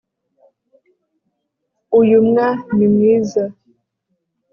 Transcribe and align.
uyumwa 1.99 2.45
ni 2.75 2.87
mwiza 2.93 3.43